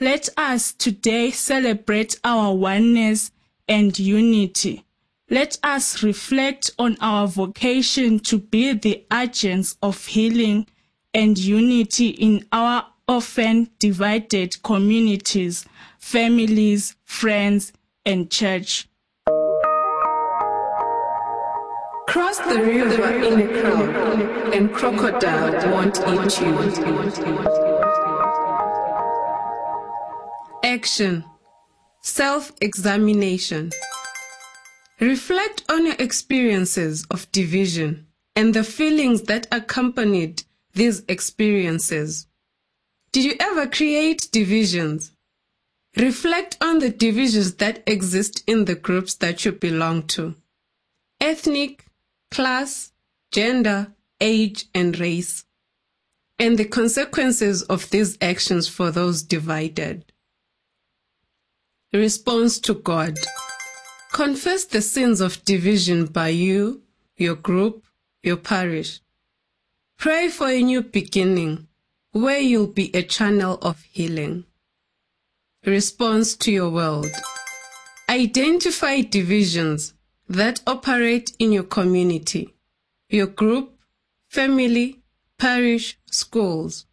Let 0.00 0.28
us 0.36 0.72
today 0.72 1.30
celebrate 1.30 2.18
our 2.24 2.54
oneness 2.54 3.30
and 3.68 3.96
unity. 3.98 4.84
Let 5.30 5.58
us 5.62 6.02
reflect 6.02 6.70
on 6.78 6.96
our 7.00 7.26
vocation 7.26 8.18
to 8.20 8.38
be 8.38 8.72
the 8.72 9.04
agents 9.12 9.76
of 9.82 10.04
healing 10.06 10.66
and 11.14 11.38
unity 11.38 12.08
in 12.08 12.46
our 12.52 12.86
often 13.06 13.70
divided 13.78 14.62
communities, 14.62 15.64
families, 15.98 16.96
friends, 17.04 17.72
and 18.04 18.30
church. 18.30 18.88
Cross 22.12 22.40
the 22.40 22.62
river 22.62 23.08
in 23.24 23.40
a 23.40 23.62
crowd, 23.62 24.54
and 24.54 24.70
crocodile 24.70 25.50
won't 25.72 25.96
eat 25.98 26.40
you. 26.42 26.52
Action 30.62 31.24
Self 32.02 32.52
examination. 32.60 33.70
Reflect 35.00 35.64
on 35.70 35.86
your 35.86 35.96
experiences 35.98 37.06
of 37.10 37.32
division 37.32 38.08
and 38.36 38.52
the 38.52 38.62
feelings 38.62 39.22
that 39.22 39.46
accompanied 39.50 40.42
these 40.74 41.02
experiences. 41.08 42.26
Did 43.12 43.24
you 43.24 43.36
ever 43.40 43.66
create 43.66 44.28
divisions? 44.30 45.12
Reflect 45.96 46.58
on 46.60 46.80
the 46.80 46.90
divisions 46.90 47.54
that 47.54 47.82
exist 47.86 48.44
in 48.46 48.66
the 48.66 48.74
groups 48.74 49.14
that 49.14 49.46
you 49.46 49.52
belong 49.52 50.02
to 50.08 50.34
ethnic, 51.22 51.86
class, 52.32 52.92
gender, 53.30 53.92
age, 54.20 54.64
and 54.74 54.98
race, 54.98 55.44
and 56.38 56.58
the 56.58 56.64
consequences 56.64 57.62
of 57.64 57.90
these 57.90 58.16
actions 58.20 58.66
for 58.66 58.90
those 58.90 59.22
divided. 59.22 60.10
Response 61.92 62.58
to 62.60 62.74
God 62.74 63.18
Confess 64.12 64.64
the 64.64 64.82
sins 64.82 65.20
of 65.20 65.42
division 65.44 66.06
by 66.06 66.28
you, 66.28 66.82
your 67.16 67.34
group, 67.34 67.84
your 68.22 68.36
parish. 68.36 69.00
Pray 69.98 70.28
for 70.28 70.48
a 70.48 70.62
new 70.62 70.82
beginning 70.82 71.66
where 72.12 72.38
you'll 72.38 72.66
be 72.66 72.94
a 72.94 73.02
channel 73.02 73.58
of 73.62 73.82
healing. 73.90 74.44
Response 75.64 76.36
to 76.36 76.52
your 76.52 76.70
world. 76.70 77.10
Identify 78.10 79.00
divisions 79.02 79.94
that 80.32 80.60
operate 80.66 81.32
in 81.38 81.52
your 81.52 81.62
community, 81.64 82.54
your 83.10 83.26
group, 83.26 83.78
family, 84.28 85.00
parish, 85.38 85.98
schools. 86.10 86.86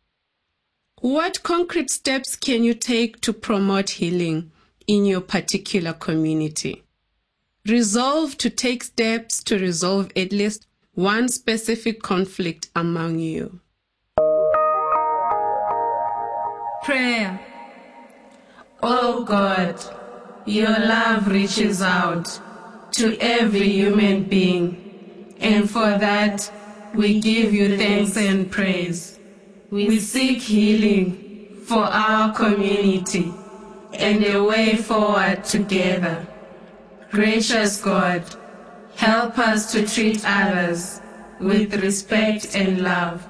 What 1.00 1.44
concrete 1.44 1.90
steps 1.90 2.36
can 2.36 2.66
you 2.66 2.74
take 2.74 3.22
to 3.22 3.32
promote 3.32 3.92
healing 3.92 4.52
in 4.88 5.06
your 5.06 5.22
particular 5.22 5.94
community? 5.94 6.84
Resolve 7.66 8.38
to 8.40 8.50
take 8.50 8.84
steps 8.84 9.42
to 9.44 9.58
resolve 9.58 10.12
at 10.18 10.34
least 10.34 10.68
one 10.94 11.30
specific 11.30 12.02
conflict 12.02 12.70
among 12.76 13.20
you. 13.20 13.62
Prayer. 16.84 17.40
Oh 18.84 19.24
God, 19.24 19.82
your 20.46 20.78
love 20.78 21.28
reaches 21.28 21.82
out 21.82 22.42
to 22.94 23.18
every 23.20 23.70
human 23.70 24.24
being, 24.24 25.36
and 25.40 25.70
for 25.70 25.98
that 25.98 26.52
we 26.94 27.20
give 27.20 27.54
you 27.54 27.78
thanks 27.78 28.18
and 28.18 28.52
praise. 28.52 29.20
We 29.70 30.00
seek 30.00 30.42
healing 30.42 31.62
for 31.66 31.84
our 31.84 32.34
community 32.34 33.32
and 33.94 34.26
a 34.26 34.44
way 34.44 34.76
forward 34.76 35.44
together. 35.44 36.28
Gracious 37.12 37.82
God, 37.82 38.24
help 38.96 39.38
us 39.38 39.72
to 39.72 39.88
treat 39.88 40.24
others 40.26 41.02
with 41.40 41.82
respect 41.82 42.56
and 42.56 42.82
love, 42.82 43.28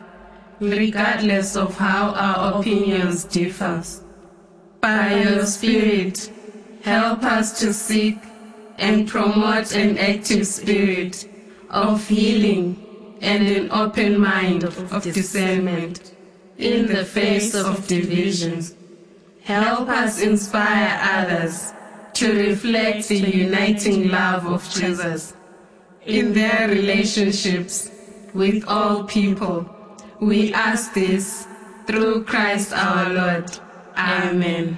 regardless 0.59 1.55
of 1.55 1.77
how 1.77 2.11
our 2.11 2.59
opinions 2.59 3.23
differ. 3.25 3.83
By 4.81 5.21
your 5.21 5.45
Spirit, 5.45 6.31
help 6.83 7.23
us 7.23 7.59
to 7.59 7.73
seek 7.73 8.17
and 8.79 9.07
promote 9.07 9.75
an 9.75 9.97
active 9.97 10.47
spirit 10.47 11.29
of 11.69 12.07
healing 12.07 13.17
and 13.21 13.47
an 13.47 13.71
open 13.71 14.19
mind 14.19 14.63
of 14.63 15.03
discernment 15.03 16.15
in 16.57 16.87
the 16.87 17.05
face 17.05 17.53
of 17.55 17.87
divisions. 17.87 18.75
Help 19.43 19.89
us 19.89 20.21
inspire 20.21 20.99
others 21.01 21.73
to 22.13 22.33
reflect 22.49 23.07
the 23.07 23.17
uniting 23.17 24.09
love 24.09 24.45
of 24.45 24.69
Jesus 24.69 25.33
in 26.05 26.33
their 26.33 26.67
relationships 26.67 27.91
with 28.33 28.63
all 28.67 29.03
people. 29.03 29.69
We 30.19 30.53
ask 30.53 30.93
this 30.93 31.47
through 31.87 32.25
Christ 32.25 32.73
our 32.73 33.09
Lord. 33.09 33.49
Amen. 33.97 34.77